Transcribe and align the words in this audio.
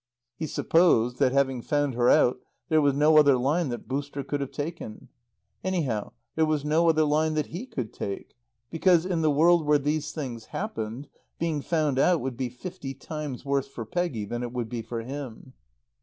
He 0.35 0.47
supposed 0.47 1.19
that, 1.19 1.31
having 1.31 1.61
found 1.61 1.93
her 1.93 2.09
out, 2.09 2.39
there 2.69 2.81
was 2.81 2.95
no 2.95 3.19
other 3.19 3.37
line 3.37 3.69
that 3.69 3.87
"Booster" 3.87 4.23
could 4.23 4.41
have 4.41 4.49
taken. 4.49 5.09
Anyhow, 5.63 6.13
there 6.35 6.47
was 6.47 6.65
no 6.65 6.89
other 6.89 7.03
line 7.03 7.35
that 7.35 7.53
he 7.53 7.67
could 7.67 7.93
take; 7.93 8.35
because, 8.71 9.05
in 9.05 9.21
the 9.21 9.29
world 9.29 9.63
where 9.63 9.77
these 9.77 10.11
things 10.11 10.45
happened, 10.45 11.07
being 11.37 11.61
found 11.61 11.99
out 11.99 12.19
would 12.19 12.35
be 12.35 12.49
fifty 12.49 12.95
times 12.95 13.45
worse 13.45 13.67
for 13.67 13.85
Peggy 13.85 14.25
than 14.25 14.41
it 14.41 14.51
would 14.51 14.69
be 14.69 14.81
for 14.81 15.01
him. 15.01 15.53